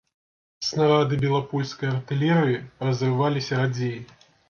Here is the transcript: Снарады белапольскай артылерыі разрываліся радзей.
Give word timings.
Снарады 0.67 1.19
белапольскай 1.25 1.91
артылерыі 1.93 2.59
разрываліся 2.89 3.53
радзей. 3.65 3.97